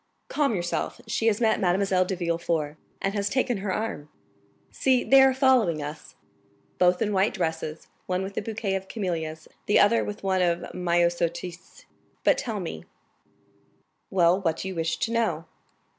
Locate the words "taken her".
3.29-3.71